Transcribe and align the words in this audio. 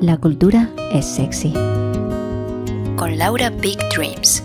La 0.00 0.16
cultura 0.16 0.70
es 0.94 1.04
sexy. 1.04 1.52
Con 2.96 3.18
Laura 3.18 3.50
Big 3.50 3.76
Dreams. 3.94 4.42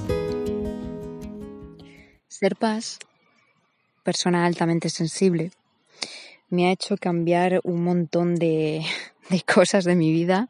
Ser 2.28 2.58
paz, 2.58 3.00
persona 4.04 4.46
altamente 4.46 4.90
sensible, 4.90 5.52
me 6.50 6.68
ha 6.68 6.74
hecho 6.74 6.98
cambiar 6.98 7.62
un 7.64 7.86
montón 7.86 8.36
de, 8.36 8.84
de 9.30 9.42
cosas 9.44 9.86
de 9.86 9.96
mi 9.96 10.12
vida 10.12 10.50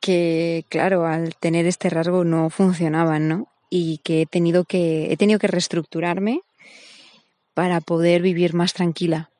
que, 0.00 0.64
claro, 0.68 1.06
al 1.06 1.36
tener 1.36 1.64
este 1.66 1.88
rasgo 1.88 2.24
no 2.24 2.50
funcionaban, 2.50 3.28
¿no? 3.28 3.46
Y 3.70 3.98
que 3.98 4.22
he 4.22 4.26
tenido 4.26 4.64
que, 4.64 5.12
he 5.12 5.16
tenido 5.16 5.38
que 5.38 5.46
reestructurarme 5.46 6.40
para 7.54 7.80
poder 7.80 8.22
vivir 8.22 8.54
más 8.54 8.72
tranquila. 8.72 9.30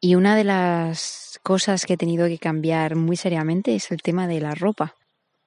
Y 0.00 0.14
una 0.14 0.36
de 0.36 0.44
las 0.44 1.40
cosas 1.42 1.84
que 1.84 1.94
he 1.94 1.96
tenido 1.96 2.26
que 2.26 2.38
cambiar 2.38 2.94
muy 2.94 3.16
seriamente 3.16 3.74
es 3.74 3.90
el 3.90 4.02
tema 4.02 4.28
de 4.28 4.40
la 4.40 4.54
ropa. 4.54 4.94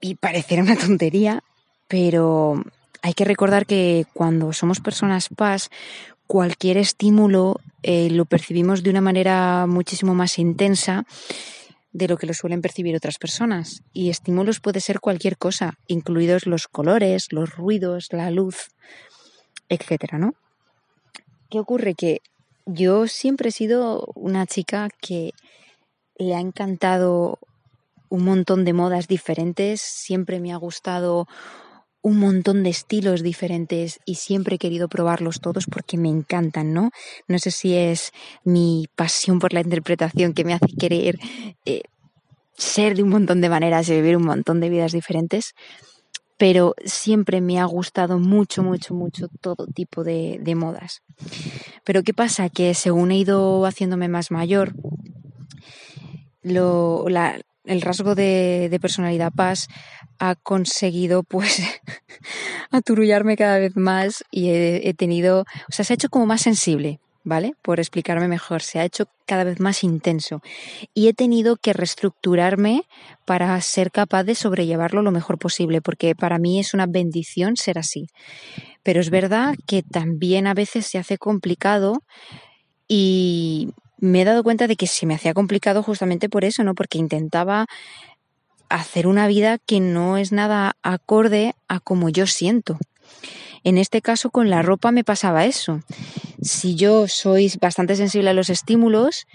Y 0.02 0.16
parecerá 0.16 0.64
una 0.64 0.76
tontería, 0.78 1.44
pero 1.88 2.64
hay 3.02 3.14
que 3.14 3.26
recordar 3.26 3.66
que 3.66 4.06
cuando 4.14 4.52
somos 4.54 4.80
personas 4.80 5.30
paz, 5.30 5.70
cualquier 6.28 6.78
estímulo 6.78 7.60
eh, 7.84 8.10
lo 8.10 8.26
percibimos 8.26 8.84
de 8.84 8.90
una 8.90 9.02
manera 9.02 9.66
muchísimo 9.68 10.14
más 10.14 10.38
intensa 10.38 11.06
de 11.94 12.08
lo 12.08 12.18
que 12.18 12.26
lo 12.28 12.34
suelen 12.34 12.62
percibir 12.62 12.96
otras 12.96 13.18
personas. 13.18 13.84
Y 13.94 14.10
estímulos 14.10 14.60
puede 14.60 14.80
ser 14.80 15.00
cualquier 15.00 15.38
cosa, 15.38 15.74
incluidos 15.88 16.46
los 16.46 16.68
colores, 16.68 17.28
los 17.32 17.56
ruidos, 17.56 18.08
la 18.12 18.32
luz, 18.32 18.70
etcétera, 19.68 20.18
¿no? 20.18 20.34
¿Qué 21.50 21.60
ocurre? 21.60 21.96
Que 21.96 22.22
yo 22.74 23.08
siempre 23.08 23.50
he 23.50 23.52
sido 23.52 24.12
una 24.16 24.46
chica 24.46 24.90
que 25.02 25.32
le 26.18 26.36
ha 26.36 26.40
encantado 26.40 27.40
un 28.10 28.26
montón 28.26 28.66
de 28.66 28.74
modas 28.74 29.08
diferentes, 29.08 29.82
siempre 29.82 30.40
me 30.40 30.52
ha 30.52 30.58
gustado 30.58 31.28
un 32.02 32.18
montón 32.18 32.64
de 32.64 32.70
estilos 32.70 33.22
diferentes 33.22 34.00
y 34.06 34.16
siempre 34.16 34.56
he 34.56 34.60
querido 34.60 34.88
probarlos 34.88 35.40
todos 35.40 35.66
porque 35.68 35.98
me 35.98 36.10
encantan, 36.10 36.74
¿no? 36.74 36.90
No 37.28 37.40
sé 37.40 37.52
si 37.52 37.76
es 37.76 38.12
mi 38.44 38.88
pasión 38.96 39.40
por 39.40 39.54
la 39.54 39.62
interpretación 39.62 40.34
que 40.34 40.44
me 40.44 40.54
hace 40.54 40.74
querer 40.80 41.20
eh, 41.66 41.84
ser 42.58 42.96
de 42.96 43.04
un 43.04 43.10
montón 43.10 43.40
de 43.42 43.50
maneras 43.50 43.88
y 43.90 43.94
vivir 43.94 44.18
un 44.18 44.26
montón 44.26 44.60
de 44.60 44.70
vidas 44.70 44.94
diferentes, 44.94 45.54
pero 46.38 46.74
siempre 46.84 47.40
me 47.40 47.60
ha 47.60 47.66
gustado 47.66 48.18
mucho, 48.18 48.64
mucho, 48.64 48.96
mucho 48.96 49.28
todo 49.42 49.68
tipo 49.68 50.04
de, 50.04 50.40
de 50.42 50.56
modas. 50.56 51.04
Pero 51.84 52.04
¿qué 52.04 52.14
pasa? 52.14 52.50
Que 52.50 52.74
según 52.74 53.12
he 53.12 53.18
ido 53.18 53.66
haciéndome 53.66 54.08
más 54.08 54.32
mayor, 54.32 54.74
lo, 56.44 57.06
la, 57.10 57.40
el 57.66 57.82
rasgo 57.82 58.16
de, 58.16 58.78
personalidad 58.82 59.32
paz 59.32 59.68
ha 60.20 60.36
conseguido 60.36 61.24
pues 61.24 61.62
aturullarme 62.72 63.38
cada 63.38 63.58
vez 63.58 63.76
más 63.76 64.24
y 64.32 64.50
he, 64.50 64.90
he, 64.90 64.94
tenido, 64.94 65.42
o 65.42 65.72
sea, 65.72 65.86
se 65.86 65.94
ha 65.94 65.96
hecho 65.96 66.10
como 66.10 66.26
más 66.26 66.42
sensible, 66.42 67.00
¿vale? 67.24 67.56
Por 67.62 67.80
explicarme 67.80 68.28
mejor, 68.28 68.62
se 68.62 68.80
ha 68.80 68.86
hecho 68.86 69.06
cada 69.26 69.44
vez 69.44 69.60
más 69.60 69.84
intenso 69.84 70.42
y 70.94 71.08
he 71.08 71.14
tenido 71.14 71.56
que 71.56 71.74
reestructurarme 71.74 72.84
para 73.26 73.60
ser 73.62 73.92
capaz 73.92 74.24
de 74.24 74.36
sobrellevarlo 74.36 75.02
lo 75.02 75.12
mejor 75.12 75.38
posible, 75.38 75.82
porque 75.82 76.16
para 76.16 76.40
mí 76.40 76.60
es 76.60 76.74
una 76.74 76.86
bendición 76.88 77.56
ser 77.58 77.78
así. 77.78 78.08
Pero 78.84 79.00
es 79.00 79.10
verdad 79.10 79.56
que 79.68 79.84
también 79.84 80.48
a 80.48 80.54
veces 80.54 80.88
se 80.88 80.98
hace 80.98 81.18
complicado 81.18 82.04
y 82.88 83.70
me 84.00 84.22
he 84.22 84.26
dado 84.26 84.44
cuenta 84.44 84.68
de 84.68 84.76
que 84.76 84.88
se 84.88 85.06
me 85.06 85.14
hacía 85.14 85.34
complicado 85.34 85.84
justamente 85.84 86.28
por 86.28 86.44
eso, 86.44 86.64
¿no? 86.64 86.74
Porque 86.74 86.98
intentaba 86.98 87.68
hacer 88.68 89.06
una 89.06 89.28
vida 89.28 89.60
que 89.60 89.80
no 89.80 90.18
es 90.18 90.32
nada 90.32 90.74
acorde 90.82 91.54
a 91.68 91.80
como 91.80 92.10
yo 92.10 92.26
siento. 92.26 92.78
En 93.64 93.78
este 93.78 94.02
caso 94.02 94.32
con 94.32 94.50
la 94.50 94.62
ropa 94.62 94.92
me 94.92 95.04
pasaba 95.04 95.46
eso. 95.46 95.82
Si 96.42 96.76
yo 96.76 97.08
soy 97.08 97.52
bastante 97.62 97.96
sensible 97.96 98.32
a 98.32 98.34
los 98.34 98.50
estímulos, 98.50 99.28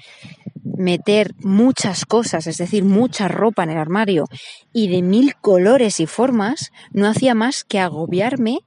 meter 0.65 1.35
muchas 1.39 2.05
cosas, 2.05 2.47
es 2.47 2.59
decir, 2.59 2.85
mucha 2.85 3.29
ropa 3.29 3.63
en 3.63 3.71
el 3.71 3.79
armario 3.79 4.27
y 4.73 4.89
de 4.89 5.03
mil 5.03 5.35
colores 5.37 6.01
y 6.01 6.07
formas, 6.07 6.73
no 6.91 7.07
hacía 7.07 7.35
más 7.35 7.65
que 7.65 7.79
agobiarme 7.79 8.61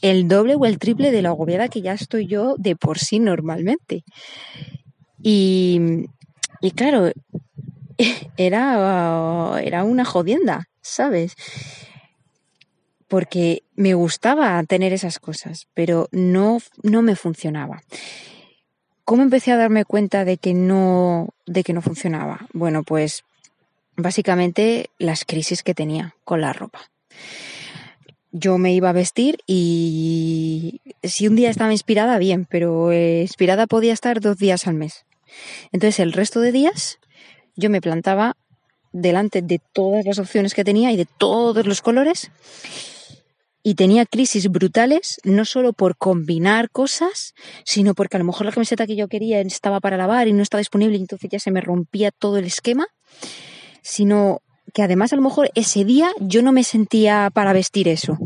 el 0.00 0.28
doble 0.28 0.54
o 0.54 0.64
el 0.64 0.78
triple 0.78 1.10
de 1.10 1.22
la 1.22 1.30
agobiada 1.30 1.68
que 1.68 1.82
ya 1.82 1.92
estoy 1.92 2.26
yo 2.26 2.54
de 2.58 2.76
por 2.76 2.98
sí 2.98 3.18
normalmente. 3.18 4.04
Y, 5.22 5.80
y 6.60 6.70
claro, 6.72 7.12
era, 8.36 9.60
era 9.62 9.84
una 9.84 10.04
jodienda, 10.04 10.68
¿sabes? 10.80 11.34
Porque 13.08 13.62
me 13.74 13.94
gustaba 13.94 14.62
tener 14.64 14.92
esas 14.92 15.18
cosas, 15.18 15.68
pero 15.74 16.08
no, 16.10 16.58
no 16.82 17.02
me 17.02 17.16
funcionaba. 17.16 17.82
¿Cómo 19.04 19.22
empecé 19.22 19.52
a 19.52 19.56
darme 19.56 19.84
cuenta 19.84 20.24
de 20.24 20.36
que 20.36 20.52
no, 20.52 21.28
de 21.46 21.62
que 21.62 21.72
no 21.72 21.82
funcionaba? 21.82 22.48
Bueno, 22.52 22.82
pues 22.82 23.22
básicamente 23.96 24.90
las 24.98 25.24
crisis 25.24 25.62
que 25.62 25.74
tenía 25.74 26.14
con 26.24 26.40
la 26.40 26.52
ropa. 26.52 26.90
Yo 28.32 28.58
me 28.58 28.74
iba 28.74 28.90
a 28.90 28.92
vestir 28.92 29.38
y 29.46 30.80
si 31.02 31.28
un 31.28 31.36
día 31.36 31.50
estaba 31.50 31.72
inspirada, 31.72 32.18
bien, 32.18 32.46
pero 32.50 32.92
eh, 32.92 33.22
inspirada 33.22 33.66
podía 33.66 33.92
estar 33.92 34.20
dos 34.20 34.36
días 34.38 34.66
al 34.66 34.74
mes. 34.74 35.06
Entonces 35.72 36.00
el 36.00 36.12
resto 36.12 36.40
de 36.40 36.52
días 36.52 36.98
yo 37.54 37.70
me 37.70 37.80
plantaba 37.80 38.36
delante 38.92 39.42
de 39.42 39.60
todas 39.72 40.04
las 40.04 40.18
opciones 40.18 40.54
que 40.54 40.64
tenía 40.64 40.90
y 40.92 40.96
de 40.96 41.06
todos 41.06 41.66
los 41.66 41.80
colores 41.80 42.30
y 43.66 43.74
tenía 43.74 44.06
crisis 44.06 44.48
brutales, 44.48 45.20
no 45.24 45.44
solo 45.44 45.72
por 45.72 45.96
combinar 45.96 46.70
cosas, 46.70 47.34
sino 47.64 47.96
porque 47.96 48.16
a 48.16 48.20
lo 48.20 48.24
mejor 48.24 48.46
la 48.46 48.52
camiseta 48.52 48.86
que 48.86 48.94
yo 48.94 49.08
quería 49.08 49.40
estaba 49.40 49.80
para 49.80 49.96
lavar 49.96 50.28
y 50.28 50.32
no 50.32 50.44
estaba 50.44 50.60
disponible 50.60 50.96
y 50.96 51.00
entonces 51.00 51.28
ya 51.28 51.40
se 51.40 51.50
me 51.50 51.60
rompía 51.60 52.12
todo 52.12 52.36
el 52.36 52.44
esquema, 52.44 52.86
sino 53.82 54.40
que 54.72 54.84
además 54.84 55.12
a 55.12 55.16
lo 55.16 55.22
mejor 55.22 55.50
ese 55.56 55.84
día 55.84 56.12
yo 56.20 56.42
no 56.42 56.52
me 56.52 56.62
sentía 56.62 57.28
para 57.34 57.52
vestir 57.52 57.88
eso. 57.88 58.16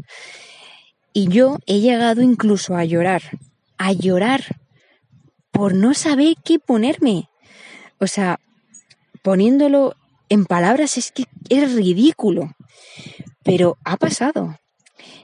Y 1.15 1.29
yo 1.29 1.57
he 1.65 1.81
llegado 1.81 2.21
incluso 2.21 2.77
a 2.77 2.85
llorar, 2.85 3.23
a 3.79 3.95
llorar 3.95 4.61
por 5.53 5.75
no 5.75 5.95
saber 5.95 6.35
qué 6.45 6.59
ponerme. 6.59 7.31
O 7.99 8.07
sea, 8.07 8.41
poniéndolo 9.23 9.95
en 10.29 10.45
palabras 10.45 10.99
es 10.99 11.13
que 11.13 11.25
es 11.49 11.73
ridículo, 11.73 12.51
pero 13.43 13.79
ha 13.87 13.97
pasado. 13.97 14.61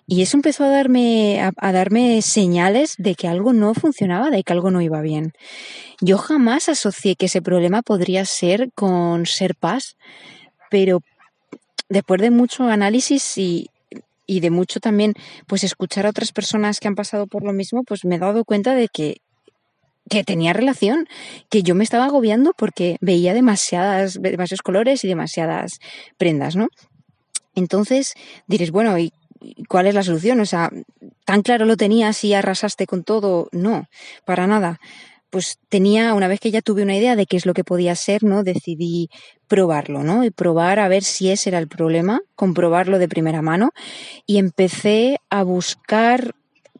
Y 0.06 0.22
eso 0.22 0.36
empezó 0.36 0.64
a 0.64 0.68
darme, 0.68 1.40
a, 1.40 1.72
darme 1.72 2.22
señales 2.22 2.94
de 2.98 3.14
que 3.14 3.28
algo 3.28 3.52
no 3.52 3.74
funcionaba, 3.74 4.30
de 4.30 4.42
que 4.42 4.52
algo 4.52 4.70
no 4.70 4.80
iba 4.80 5.00
bien. 5.00 5.32
Yo 6.00 6.18
jamás 6.18 6.68
asocié 6.68 7.16
que 7.16 7.26
ese 7.26 7.42
problema 7.42 7.82
podría 7.82 8.24
ser 8.24 8.70
con 8.74 9.26
ser 9.26 9.54
paz, 9.56 9.96
pero 10.70 11.00
después 11.88 12.20
de 12.20 12.30
mucho 12.30 12.64
análisis 12.64 13.36
y, 13.36 13.70
y 14.26 14.40
de 14.40 14.50
mucho 14.50 14.80
también 14.80 15.14
pues 15.46 15.64
escuchar 15.64 16.06
a 16.06 16.10
otras 16.10 16.32
personas 16.32 16.78
que 16.78 16.88
han 16.88 16.94
pasado 16.94 17.26
por 17.26 17.44
lo 17.44 17.52
mismo, 17.52 17.82
pues 17.82 18.04
me 18.04 18.16
he 18.16 18.18
dado 18.18 18.44
cuenta 18.44 18.74
de 18.74 18.88
que 18.88 19.16
que 20.08 20.24
tenía 20.24 20.52
relación, 20.52 21.08
que 21.50 21.62
yo 21.62 21.74
me 21.74 21.84
estaba 21.84 22.04
agobiando 22.04 22.52
porque 22.56 22.96
veía 23.00 23.34
demasiadas, 23.34 24.18
demasiados 24.20 24.62
colores 24.62 25.04
y 25.04 25.08
demasiadas 25.08 25.80
prendas, 26.16 26.54
¿no? 26.56 26.68
Entonces 27.54 28.14
diréis, 28.46 28.70
bueno, 28.70 28.98
¿y 28.98 29.12
cuál 29.68 29.86
es 29.86 29.94
la 29.94 30.02
solución? 30.02 30.40
O 30.40 30.46
sea, 30.46 30.70
¿tan 31.24 31.42
claro 31.42 31.64
lo 31.64 31.76
tenías 31.76 32.22
y 32.24 32.34
arrasaste 32.34 32.86
con 32.86 33.04
todo? 33.04 33.48
No, 33.52 33.88
para 34.24 34.46
nada. 34.46 34.80
Pues 35.30 35.58
tenía, 35.68 36.14
una 36.14 36.28
vez 36.28 36.40
que 36.40 36.50
ya 36.50 36.62
tuve 36.62 36.82
una 36.82 36.96
idea 36.96 37.16
de 37.16 37.26
qué 37.26 37.36
es 37.36 37.46
lo 37.46 37.54
que 37.54 37.64
podía 37.64 37.94
ser, 37.94 38.22
¿no? 38.22 38.42
Decidí 38.42 39.10
probarlo, 39.48 40.02
¿no? 40.02 40.24
Y 40.24 40.30
probar 40.30 40.78
a 40.78 40.88
ver 40.88 41.02
si 41.02 41.30
ese 41.30 41.50
era 41.50 41.58
el 41.58 41.68
problema, 41.68 42.20
comprobarlo 42.36 42.98
de 42.98 43.08
primera 43.08 43.42
mano. 43.42 43.70
Y 44.24 44.38
empecé 44.38 45.18
a 45.28 45.42
buscar 45.42 46.34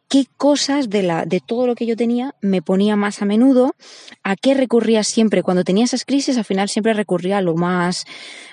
qué 0.09 0.25
cosas 0.37 0.89
de, 0.89 1.03
la, 1.03 1.25
de 1.25 1.41
todo 1.45 1.67
lo 1.67 1.75
que 1.75 1.85
yo 1.85 1.95
tenía 1.95 2.35
me 2.41 2.61
ponía 2.61 2.95
más 2.95 3.21
a 3.21 3.25
menudo, 3.25 3.75
a 4.23 4.35
qué 4.35 4.53
recurría 4.53 5.03
siempre. 5.03 5.43
Cuando 5.43 5.63
tenía 5.63 5.85
esas 5.85 6.05
crisis, 6.05 6.37
al 6.37 6.45
final 6.45 6.69
siempre 6.69 6.93
recurría 6.93 7.39
a 7.39 7.41
lo 7.41 7.55
más, 7.55 8.05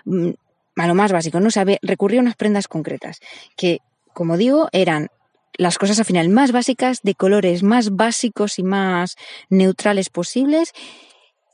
mm, 0.05 0.31
a 0.77 0.87
lo 0.87 0.95
más 0.95 1.13
básico, 1.13 1.41
¿no? 1.41 1.49
O 1.49 1.51
sea, 1.51 1.65
recurría 1.83 2.21
a 2.21 2.23
unas 2.23 2.37
prendas 2.37 2.69
concretas, 2.69 3.21
que, 3.57 3.79
como 4.15 4.37
digo, 4.37 4.69
eran 4.73 5.09
las 5.57 5.79
cosas 5.79 5.99
al 5.99 6.05
final 6.05 6.31
más 6.31 6.53
básicas, 6.53 7.03
de 7.03 7.15
colores 7.15 7.63
más 7.63 7.95
básicos 7.95 8.59
y 8.59 8.63
más 8.63 9.17
neutrales 9.51 10.09
posibles, 10.09 10.73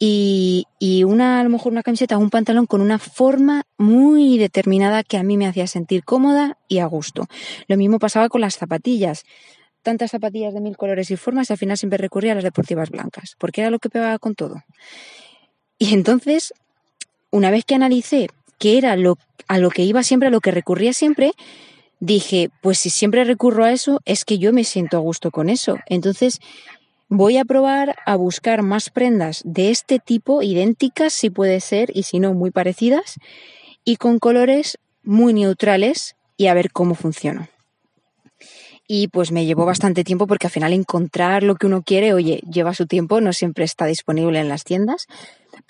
y, 0.02 0.64
y, 0.78 1.04
una, 1.04 1.40
a 1.40 1.44
lo 1.44 1.50
mejor 1.50 1.72
una 1.72 1.82
camiseta 1.82 2.16
o 2.16 2.20
un 2.20 2.30
pantalón 2.30 2.64
con 2.64 2.80
una 2.80 2.98
forma 2.98 3.64
muy 3.76 4.38
determinada 4.38 5.02
que 5.02 5.18
a 5.18 5.22
mí 5.22 5.36
me 5.36 5.46
hacía 5.46 5.66
sentir 5.66 6.04
cómoda 6.04 6.56
y 6.68 6.78
a 6.78 6.86
gusto. 6.86 7.26
Lo 7.66 7.76
mismo 7.76 7.98
pasaba 7.98 8.30
con 8.30 8.40
las 8.40 8.56
zapatillas 8.56 9.24
tantas 9.82 10.10
zapatillas 10.10 10.54
de 10.54 10.60
mil 10.60 10.76
colores 10.76 11.10
y 11.10 11.16
formas 11.16 11.50
y 11.50 11.52
al 11.52 11.58
final 11.58 11.76
siempre 11.76 11.98
recurría 11.98 12.32
a 12.32 12.34
las 12.34 12.44
deportivas 12.44 12.90
blancas, 12.90 13.36
porque 13.38 13.62
era 13.62 13.70
lo 13.70 13.78
que 13.78 13.90
pegaba 13.90 14.18
con 14.18 14.34
todo. 14.34 14.62
Y 15.78 15.94
entonces, 15.94 16.52
una 17.30 17.50
vez 17.50 17.64
que 17.64 17.74
analicé 17.74 18.28
que 18.58 18.76
era 18.76 18.94
lo, 18.96 19.16
a 19.48 19.58
lo 19.58 19.70
que 19.70 19.82
iba 19.82 20.02
siempre, 20.02 20.28
a 20.28 20.30
lo 20.30 20.40
que 20.40 20.50
recurría 20.50 20.92
siempre, 20.92 21.32
dije, 22.00 22.50
pues 22.62 22.78
si 22.78 22.90
siempre 22.90 23.24
recurro 23.24 23.64
a 23.64 23.72
eso, 23.72 24.00
es 24.04 24.24
que 24.24 24.38
yo 24.38 24.52
me 24.52 24.64
siento 24.64 24.96
a 24.96 25.00
gusto 25.00 25.30
con 25.30 25.48
eso. 25.48 25.78
Entonces, 25.86 26.40
voy 27.08 27.36
a 27.36 27.44
probar 27.44 27.96
a 28.06 28.16
buscar 28.16 28.62
más 28.62 28.90
prendas 28.90 29.42
de 29.44 29.70
este 29.70 29.98
tipo, 29.98 30.42
idénticas 30.42 31.12
si 31.12 31.30
puede 31.30 31.60
ser, 31.60 31.90
y 31.94 32.04
si 32.04 32.18
no, 32.18 32.34
muy 32.34 32.50
parecidas, 32.50 33.16
y 33.84 33.96
con 33.96 34.18
colores 34.18 34.78
muy 35.02 35.32
neutrales, 35.32 36.16
y 36.36 36.46
a 36.46 36.54
ver 36.54 36.72
cómo 36.72 36.94
funciona. 36.94 37.50
Y 38.88 39.08
pues 39.08 39.30
me 39.30 39.44
llevó 39.44 39.66
bastante 39.66 40.02
tiempo 40.02 40.26
porque 40.26 40.46
al 40.48 40.52
final 40.52 40.72
encontrar 40.72 41.42
lo 41.42 41.54
que 41.54 41.66
uno 41.66 41.82
quiere, 41.82 42.12
oye, 42.12 42.40
lleva 42.50 42.74
su 42.74 42.86
tiempo, 42.86 43.20
no 43.20 43.32
siempre 43.32 43.64
está 43.64 43.86
disponible 43.86 44.40
en 44.40 44.48
las 44.48 44.64
tiendas, 44.64 45.06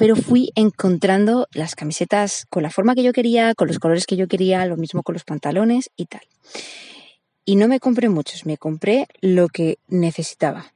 pero 0.00 0.16
fui 0.16 0.50
encontrando 0.54 1.46
las 1.52 1.74
camisetas 1.74 2.46
con 2.48 2.62
la 2.62 2.70
forma 2.70 2.94
que 2.94 3.02
yo 3.02 3.12
quería, 3.12 3.54
con 3.54 3.68
los 3.68 3.78
colores 3.78 4.06
que 4.06 4.16
yo 4.16 4.28
quería, 4.28 4.64
lo 4.64 4.78
mismo 4.78 5.02
con 5.02 5.12
los 5.12 5.24
pantalones 5.24 5.90
y 5.94 6.06
tal. 6.06 6.22
Y 7.44 7.56
no 7.56 7.68
me 7.68 7.80
compré 7.80 8.08
muchos, 8.08 8.46
me 8.46 8.56
compré 8.56 9.08
lo 9.20 9.48
que 9.48 9.76
necesitaba. 9.88 10.72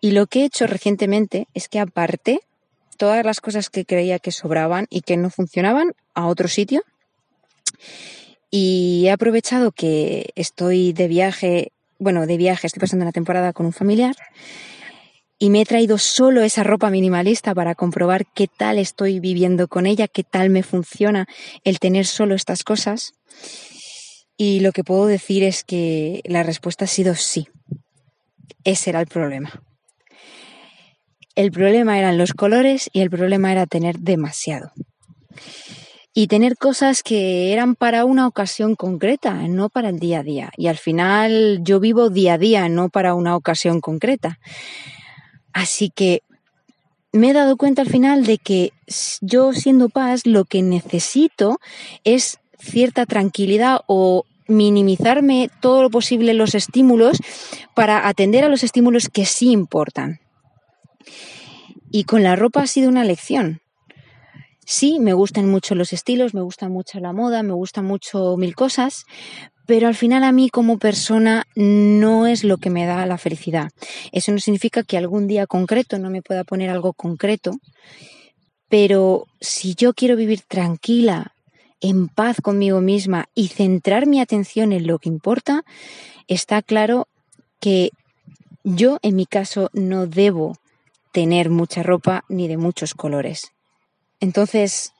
Y 0.00 0.12
lo 0.12 0.28
que 0.28 0.42
he 0.42 0.44
hecho 0.44 0.68
recientemente 0.68 1.48
es 1.54 1.66
que 1.66 1.80
aparte 1.80 2.38
todas 2.96 3.24
las 3.24 3.40
cosas 3.40 3.68
que 3.68 3.84
creía 3.84 4.20
que 4.20 4.30
sobraban 4.30 4.86
y 4.90 5.00
que 5.00 5.16
no 5.16 5.28
funcionaban 5.28 5.94
a 6.14 6.28
otro 6.28 6.46
sitio. 6.46 6.84
Y 8.48 9.06
he 9.06 9.10
aprovechado 9.10 9.72
que 9.72 10.30
estoy 10.36 10.92
de 10.92 11.08
viaje, 11.08 11.72
bueno, 11.98 12.28
de 12.28 12.36
viaje, 12.36 12.68
estoy 12.68 12.78
pasando 12.78 13.02
una 13.04 13.10
temporada 13.10 13.52
con 13.52 13.66
un 13.66 13.72
familiar 13.72 14.14
y 15.38 15.50
me 15.50 15.60
he 15.60 15.66
traído 15.66 15.98
solo 15.98 16.42
esa 16.42 16.62
ropa 16.62 16.90
minimalista 16.90 17.54
para 17.54 17.74
comprobar 17.74 18.26
qué 18.34 18.48
tal 18.48 18.78
estoy 18.78 19.20
viviendo 19.20 19.68
con 19.68 19.86
ella, 19.86 20.08
qué 20.08 20.24
tal 20.24 20.50
me 20.50 20.62
funciona 20.62 21.26
el 21.64 21.78
tener 21.78 22.06
solo 22.06 22.34
estas 22.34 22.64
cosas. 22.64 23.12
Y 24.38 24.60
lo 24.60 24.72
que 24.72 24.84
puedo 24.84 25.06
decir 25.06 25.42
es 25.42 25.64
que 25.64 26.22
la 26.24 26.42
respuesta 26.42 26.84
ha 26.84 26.88
sido 26.88 27.14
sí. 27.14 27.48
Ese 28.64 28.90
era 28.90 29.00
el 29.00 29.06
problema. 29.06 29.62
El 31.34 31.52
problema 31.52 31.98
eran 31.98 32.16
los 32.16 32.32
colores 32.32 32.88
y 32.92 33.00
el 33.00 33.10
problema 33.10 33.52
era 33.52 33.66
tener 33.66 33.98
demasiado. 33.98 34.72
Y 36.14 36.28
tener 36.28 36.56
cosas 36.56 37.02
que 37.02 37.52
eran 37.52 37.74
para 37.74 38.06
una 38.06 38.26
ocasión 38.26 38.74
concreta, 38.74 39.34
no 39.48 39.68
para 39.68 39.90
el 39.90 39.98
día 39.98 40.20
a 40.20 40.22
día. 40.22 40.50
Y 40.56 40.68
al 40.68 40.78
final 40.78 41.58
yo 41.62 41.78
vivo 41.78 42.08
día 42.08 42.34
a 42.34 42.38
día, 42.38 42.70
no 42.70 42.88
para 42.88 43.14
una 43.14 43.36
ocasión 43.36 43.82
concreta. 43.82 44.38
Así 45.56 45.88
que 45.88 46.22
me 47.12 47.30
he 47.30 47.32
dado 47.32 47.56
cuenta 47.56 47.80
al 47.80 47.88
final 47.88 48.26
de 48.26 48.36
que 48.36 48.74
yo 49.22 49.54
siendo 49.54 49.88
paz 49.88 50.26
lo 50.26 50.44
que 50.44 50.60
necesito 50.60 51.60
es 52.04 52.40
cierta 52.58 53.06
tranquilidad 53.06 53.80
o 53.86 54.24
minimizarme 54.48 55.48
todo 55.62 55.82
lo 55.82 55.88
posible 55.88 56.34
los 56.34 56.54
estímulos 56.54 57.22
para 57.74 58.06
atender 58.06 58.44
a 58.44 58.50
los 58.50 58.64
estímulos 58.64 59.08
que 59.08 59.24
sí 59.24 59.50
importan. 59.50 60.20
Y 61.90 62.04
con 62.04 62.22
la 62.22 62.36
ropa 62.36 62.60
ha 62.60 62.66
sido 62.66 62.90
una 62.90 63.04
lección. 63.04 63.62
Sí, 64.66 64.98
me 65.00 65.14
gustan 65.14 65.48
mucho 65.48 65.74
los 65.74 65.94
estilos, 65.94 66.34
me 66.34 66.42
gusta 66.42 66.68
mucho 66.68 67.00
la 67.00 67.14
moda, 67.14 67.42
me 67.42 67.54
gustan 67.54 67.86
mucho 67.86 68.36
mil 68.36 68.54
cosas, 68.54 69.06
pero 69.66 69.88
al 69.88 69.94
final 69.94 70.24
a 70.24 70.32
mí 70.32 70.48
como 70.48 70.78
persona 70.78 71.46
no 71.54 72.26
es 72.26 72.44
lo 72.44 72.58
que 72.58 72.70
me 72.70 72.86
da 72.86 73.04
la 73.06 73.18
felicidad. 73.18 73.70
Eso 74.12 74.32
no 74.32 74.38
significa 74.38 74.82
que 74.82 74.96
algún 74.96 75.26
día 75.26 75.46
concreto 75.46 75.98
no 75.98 76.10
me 76.10 76.22
pueda 76.22 76.44
poner 76.44 76.70
algo 76.70 76.92
concreto, 76.92 77.58
pero 78.68 79.26
si 79.40 79.74
yo 79.74 79.92
quiero 79.94 80.16
vivir 80.16 80.42
tranquila, 80.42 81.32
en 81.80 82.08
paz 82.08 82.40
conmigo 82.40 82.80
misma 82.80 83.28
y 83.34 83.48
centrar 83.48 84.06
mi 84.06 84.20
atención 84.20 84.72
en 84.72 84.86
lo 84.86 84.98
que 84.98 85.08
importa, 85.08 85.64
está 86.26 86.62
claro 86.62 87.06
que 87.60 87.90
yo 88.64 88.98
en 89.02 89.16
mi 89.16 89.26
caso 89.26 89.70
no 89.72 90.06
debo 90.06 90.56
tener 91.12 91.50
mucha 91.50 91.82
ropa 91.82 92.24
ni 92.28 92.48
de 92.48 92.56
muchos 92.56 92.94
colores. 92.94 93.52
Entonces, 94.20 94.92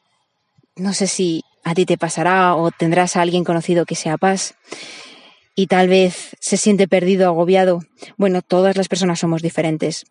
no 0.76 0.92
sé 0.92 1.06
si 1.06 1.44
a 1.66 1.74
ti 1.74 1.84
te 1.84 1.98
pasará 1.98 2.54
o 2.54 2.70
tendrás 2.70 3.16
a 3.16 3.22
alguien 3.22 3.42
conocido 3.42 3.86
que 3.86 3.96
sea 3.96 4.16
paz 4.16 4.54
y 5.56 5.66
tal 5.66 5.88
vez 5.88 6.36
se 6.38 6.56
siente 6.56 6.86
perdido, 6.86 7.26
agobiado. 7.26 7.80
Bueno, 8.16 8.40
todas 8.40 8.76
las 8.76 8.86
personas 8.86 9.18
somos 9.18 9.42
diferentes. 9.42 10.06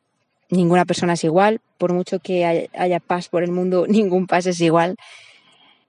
Ninguna 0.50 0.84
persona 0.84 1.14
es 1.14 1.24
igual. 1.24 1.62
Por 1.78 1.94
mucho 1.94 2.20
que 2.20 2.68
haya 2.78 3.00
paz 3.00 3.30
por 3.30 3.42
el 3.42 3.52
mundo, 3.52 3.86
ningún 3.90 4.28
paz 4.28 4.48
es 4.48 4.60
igual. 4.60 4.98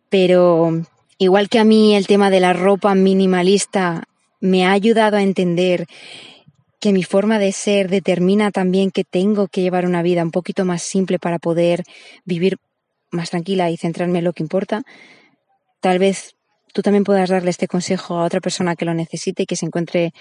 Pero 0.08 0.82
igual 1.18 1.48
que 1.48 1.58
a 1.58 1.64
mí 1.64 1.96
el 1.96 2.06
tema 2.06 2.30
de 2.30 2.38
la 2.38 2.52
ropa 2.52 2.94
minimalista 2.94 4.04
me 4.40 4.66
ha 4.66 4.70
ayudado 4.70 5.16
a 5.16 5.22
entender 5.22 5.86
que 6.78 6.92
mi 6.92 7.02
forma 7.02 7.40
de 7.40 7.50
ser 7.50 7.90
determina 7.90 8.52
también 8.52 8.92
que 8.92 9.02
tengo 9.02 9.48
que 9.48 9.62
llevar 9.62 9.84
una 9.84 10.02
vida 10.02 10.22
un 10.22 10.30
poquito 10.30 10.64
más 10.64 10.84
simple 10.84 11.18
para 11.18 11.40
poder 11.40 11.82
vivir 12.24 12.58
más 13.10 13.30
tranquila 13.30 13.68
y 13.70 13.76
centrarme 13.76 14.18
en 14.18 14.24
lo 14.26 14.32
que 14.32 14.44
importa, 14.44 14.84
tal 15.86 16.00
vez 16.00 16.34
tú 16.72 16.82
también 16.82 17.04
puedas 17.04 17.30
darle 17.30 17.50
este 17.50 17.68
consejo 17.68 18.16
a 18.16 18.24
otra 18.24 18.40
persona 18.40 18.74
que 18.74 18.84
lo 18.84 18.92
necesite 18.92 19.44
y 19.44 19.46
que 19.46 19.54
se 19.54 19.66
encuentre 19.66 20.12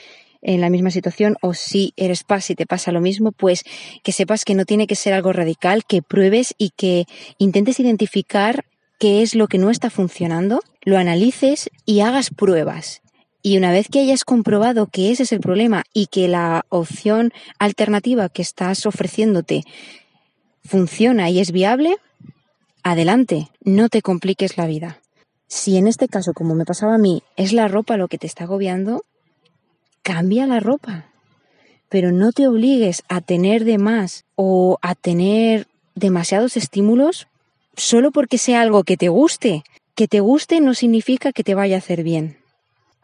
en 0.43 0.61
la 0.61 0.69
misma 0.69 0.91
situación 0.91 1.37
o 1.41 1.55
si 1.55 1.91
eres 1.97 2.23
paz 2.23 2.51
y 2.51 2.55
te 2.55 2.67
pasa 2.67 2.91
lo 2.91 3.01
mismo, 3.01 3.31
pues 3.31 3.63
que 4.03 4.11
sepas 4.11 4.45
que 4.45 4.53
no 4.53 4.65
tiene 4.65 4.85
que 4.85 4.93
ser 4.93 5.13
algo 5.13 5.33
radical, 5.33 5.83
que 5.83 6.03
pruebes 6.03 6.53
y 6.59 6.69
que 6.77 7.05
intentes 7.39 7.79
identificar 7.79 8.65
qué 8.99 9.23
es 9.23 9.33
lo 9.33 9.47
que 9.47 9.57
no 9.57 9.71
está 9.71 9.89
funcionando, 9.89 10.61
lo 10.83 10.99
analices 10.99 11.71
y 11.83 12.01
hagas 12.01 12.29
pruebas. 12.29 13.01
Y 13.41 13.57
una 13.57 13.71
vez 13.71 13.87
que 13.91 14.01
hayas 14.01 14.23
comprobado 14.23 14.85
que 14.85 15.09
ese 15.09 15.23
es 15.23 15.31
el 15.31 15.39
problema 15.39 15.83
y 15.95 16.05
que 16.05 16.27
la 16.27 16.67
opción 16.69 17.33
alternativa 17.57 18.29
que 18.29 18.43
estás 18.43 18.85
ofreciéndote 18.85 19.63
funciona 20.63 21.31
y 21.31 21.39
es 21.39 21.51
viable, 21.51 21.95
adelante, 22.83 23.47
no 23.63 23.89
te 23.89 24.03
compliques 24.03 24.57
la 24.57 24.67
vida. 24.67 24.99
Si 25.47 25.77
en 25.77 25.87
este 25.87 26.07
caso, 26.07 26.33
como 26.33 26.55
me 26.55 26.65
pasaba 26.65 26.95
a 26.95 26.99
mí, 26.99 27.23
es 27.35 27.53
la 27.53 27.67
ropa 27.67 27.97
lo 27.97 28.07
que 28.07 28.17
te 28.17 28.27
está 28.27 28.45
agobiando, 28.45 29.03
cambia 30.01 30.47
la 30.47 30.59
ropa. 30.59 31.05
Pero 31.89 32.11
no 32.11 32.31
te 32.31 32.47
obligues 32.47 33.03
a 33.09 33.21
tener 33.21 33.63
de 33.63 33.77
más 33.77 34.25
o 34.35 34.79
a 34.81 34.95
tener 34.95 35.67
demasiados 35.93 36.57
estímulos 36.57 37.27
solo 37.75 38.11
porque 38.11 38.37
sea 38.37 38.61
algo 38.61 38.83
que 38.83 38.97
te 38.97 39.09
guste. 39.09 39.63
Que 39.93 40.07
te 40.07 40.19
guste 40.19 40.61
no 40.61 40.73
significa 40.73 41.31
que 41.31 41.43
te 41.43 41.55
vaya 41.55 41.75
a 41.75 41.79
hacer 41.79 42.03
bien. 42.03 42.37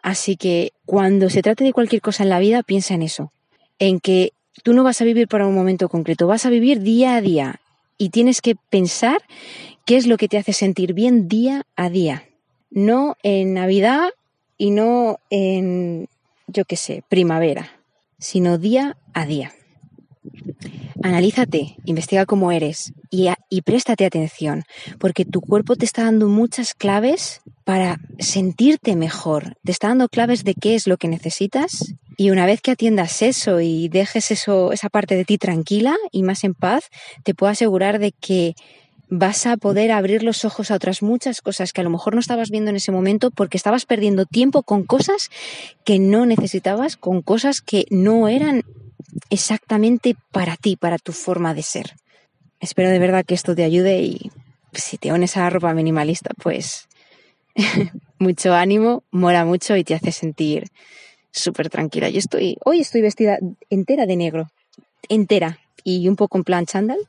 Así 0.02 0.36
que 0.36 0.74
cuando 0.86 1.30
se 1.30 1.44
trate 1.44 1.64
de 1.64 1.74
cualquier 1.74 2.02
cosa 2.02 2.24
en 2.24 2.30
la 2.30 2.40
vida, 2.40 2.64
piensa 2.64 2.96
en 2.96 3.04
eso. 3.04 3.32
En 3.78 4.00
que 4.00 4.34
tú 4.64 4.74
no 4.74 4.84
vas 4.84 5.00
a 5.00 5.06
vivir 5.06 5.28
para 5.28 5.48
un 5.48 5.54
momento 5.54 5.90
concreto, 5.90 6.26
vas 6.26 6.46
a 6.46 6.50
vivir 6.50 6.82
día 6.82 7.16
a 7.16 7.22
día. 7.22 7.62
Y 8.00 8.10
tienes 8.10 8.42
que 8.42 8.56
pensar 8.56 9.22
qué 9.86 9.96
es 9.96 10.08
lo 10.08 10.18
que 10.18 10.28
te 10.28 10.40
hace 10.40 10.54
sentir 10.54 10.94
bien 10.94 11.28
día 11.28 11.66
a 11.76 11.90
día 11.90 12.26
no 12.72 13.16
en 13.22 13.54
Navidad 13.54 14.10
y 14.58 14.72
no 14.72 15.20
en, 15.30 16.08
yo 16.48 16.66
qué 16.66 16.78
sé, 16.78 17.04
primavera, 17.08 17.72
sino 18.18 18.58
día 18.58 18.98
a 19.14 19.26
día. 19.26 19.54
Analízate, 21.04 21.78
investiga 21.86 22.26
cómo 22.26 22.52
eres 22.52 22.94
y, 23.10 23.30
y, 23.50 23.62
préstate 23.64 24.06
atención, 24.06 24.64
porque 25.00 25.26
tu 25.26 25.42
cuerpo 25.42 25.76
te 25.76 25.86
está 25.86 26.04
dando 26.04 26.28
muchas 26.28 26.76
claves 26.76 27.42
para 27.64 28.00
sentirte 28.20 28.96
mejor, 28.96 29.56
te 29.64 29.72
está 29.72 29.88
dando 29.88 30.10
claves 30.10 30.44
de 30.44 30.54
qué 30.54 30.76
es 30.76 30.86
lo 30.86 30.98
que 30.98 31.08
necesitas 31.08 31.96
y 32.18 32.30
una 32.30 32.46
vez 32.46 32.62
que 32.62 32.70
atiendas 32.70 33.24
eso 33.24 33.62
y 33.62 33.90
dejes 33.90 34.30
eso, 34.30 34.72
esa 34.72 34.90
parte 34.90 35.16
de 35.16 35.26
ti 35.26 35.40
tranquila 35.40 35.96
y 36.12 36.22
más 36.22 36.44
en 36.44 36.54
paz, 36.54 36.90
te 37.24 37.34
puedo 37.34 37.52
asegurar 37.52 37.98
de 37.98 38.12
que 38.12 38.54
vas 39.12 39.46
a 39.46 39.58
poder 39.58 39.92
abrir 39.92 40.24
los 40.24 40.46
ojos 40.46 40.72
a 40.72 40.76
otras 40.76 41.04
muchas 41.04 41.42
cosas 41.42 41.74
que 41.74 41.82
a 41.82 41.84
lo 41.84 41.90
mejor 41.90 42.14
no 42.14 42.22
estabas 42.22 42.50
viendo 42.50 42.70
en 42.70 42.78
ese 42.78 42.94
momento 42.94 43.30
porque 43.30 43.58
estabas 43.58 43.86
perdiendo 43.86 44.26
tiempo 44.26 44.64
con 44.64 44.84
cosas 44.84 45.30
que 45.84 46.00
no 46.00 46.26
necesitabas, 46.26 46.96
con 46.96 47.22
cosas 47.22 47.60
que 47.62 47.86
no 47.90 48.30
eran 48.30 48.64
exactamente 49.30 50.16
para 50.32 50.56
ti, 50.56 50.78
para 50.78 50.98
tu 50.98 51.12
forma 51.12 51.54
de 51.54 51.62
ser. 51.62 51.92
Espero 52.62 52.90
de 52.90 53.00
verdad 53.00 53.26
que 53.26 53.34
esto 53.34 53.54
te 53.54 53.66
ayude 53.66 54.02
y 54.02 54.32
si 54.72 54.98
te 54.98 55.12
unes 55.12 55.36
a 55.36 55.42
la 55.42 55.50
ropa 55.50 55.74
minimalista, 55.74 56.32
pues 56.42 56.88
mucho 58.18 58.54
ánimo, 58.54 59.04
mola 59.12 59.44
mucho 59.44 59.76
y 59.76 59.84
te 59.84 59.94
hace 59.94 60.14
sentir 60.14 60.70
súper 61.32 61.70
tranquila. 61.70 62.10
Yo 62.10 62.20
estoy, 62.20 62.58
hoy 62.64 62.80
estoy 62.80 63.02
vestida 63.02 63.40
entera 63.70 64.06
de 64.06 64.16
negro, 64.16 64.48
entera 65.10 65.60
y 65.84 66.08
un 66.08 66.16
poco 66.16 66.38
en 66.38 66.46
plan 66.46 66.66
chándal 66.66 67.00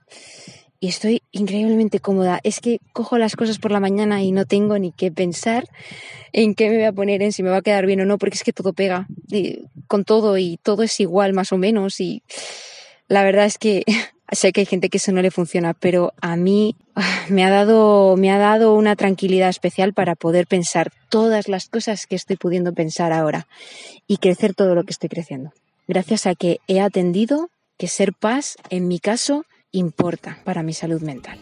y 0.83 0.89
estoy 0.89 1.23
increíblemente 1.31 2.01
cómoda. 2.01 2.41
Es 2.43 2.59
que 2.59 2.81
cojo 2.93 3.17
las 3.17 3.37
cosas 3.37 3.59
por 3.59 3.71
la 3.71 3.79
mañana 3.79 4.21
y 4.21 4.33
no 4.33 4.47
tengo 4.47 4.77
ni 4.81 4.91
que 4.91 5.13
pensar 5.13 5.69
en 6.33 6.57
qué 6.57 6.69
me 6.69 6.75
voy 6.75 6.87
a 6.87 6.93
poner, 6.93 7.23
en 7.23 7.33
si 7.33 7.45
me 7.45 7.51
va 7.51 7.59
a 7.59 7.63
quedar 7.63 7.87
bien 7.87 8.01
o 8.01 8.05
no, 8.05 8.19
porque 8.19 8.35
es 8.35 8.43
que 8.43 8.53
todo 8.53 8.73
pega 8.73 9.07
con 9.87 10.05
todo 10.05 10.39
y 10.39 10.59
todo 10.61 10.83
es 10.83 10.99
igual 10.99 11.35
más 11.35 11.53
o 11.53 11.57
menos 11.57 12.01
y 12.01 12.25
la 13.07 13.23
verdad 13.23 13.47
es 13.47 13.59
que 13.59 13.85
Sé 14.33 14.53
que 14.53 14.63
hay 14.63 14.67
gente 14.67 14.89
que 14.89 14.97
eso 14.97 15.13
no 15.13 15.21
le 15.21 15.31
funciona, 15.31 15.75
pero 15.75 16.15
a 16.23 16.37
mí 16.37 16.75
me 17.29 17.45
ha 17.45 17.51
dado, 17.51 18.17
me 18.17 18.31
ha 18.33 18.39
dado 18.39 18.75
una 18.75 18.97
tranquilidad 18.97 19.51
especial 19.51 19.93
para 19.93 20.15
poder 20.15 20.47
pensar 20.47 20.91
todas 21.11 21.49
las 21.49 21.69
cosas 21.69 22.07
que 22.07 22.17
estoy 22.17 22.37
pudiendo 22.37 22.73
pensar 22.73 23.13
ahora 23.13 23.47
y 24.07 24.17
crecer 24.17 24.55
todo 24.55 24.75
lo 24.75 24.85
que 24.85 24.93
estoy 24.93 25.11
creciendo. 25.11 25.53
Gracias 25.87 26.27
a 26.27 26.35
que 26.35 26.61
he 26.67 26.81
atendido 26.81 27.51
que 27.77 27.89
ser 27.89 28.15
paz, 28.15 28.57
en 28.71 28.89
mi 28.89 29.01
caso, 29.01 29.45
importa 29.73 30.39
para 30.45 30.63
mi 30.63 30.75
salud 30.75 31.03
mental. 31.03 31.39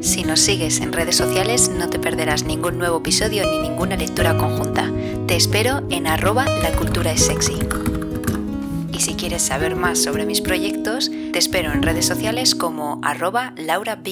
Si 0.00 0.24
nos 0.24 0.40
sigues 0.40 0.80
en 0.80 0.92
redes 0.92 1.16
sociales 1.16 1.70
no 1.70 1.88
te 1.88 1.98
perderás 1.98 2.44
ningún 2.44 2.76
nuevo 2.76 2.98
episodio 2.98 3.48
ni 3.50 3.60
ninguna 3.60 3.96
lectura 3.96 4.36
conjunta. 4.36 4.90
Te 5.26 5.36
espero 5.36 5.86
en 5.90 6.08
arroba 6.08 6.44
la 6.44 6.72
cultura 6.72 7.12
es 7.12 7.24
sexy. 7.24 7.56
Y 8.92 9.00
si 9.00 9.14
quieres 9.14 9.42
saber 9.42 9.76
más 9.76 10.02
sobre 10.02 10.26
mis 10.26 10.40
proyectos, 10.40 11.10
te 11.32 11.38
espero 11.38 11.72
en 11.72 11.82
redes 11.82 12.06
sociales 12.06 12.54
como 12.54 13.00
arroba 13.02 13.54
Laura. 13.56 14.02